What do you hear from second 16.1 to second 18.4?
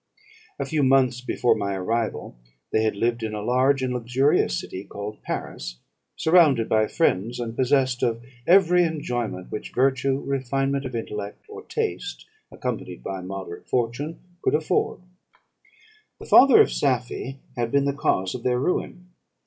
"The father of Safie had been the cause